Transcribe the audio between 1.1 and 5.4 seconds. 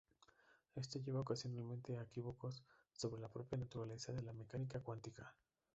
ocasionalmente a equívocos sobre la propia naturaleza de la mecánica cuántica.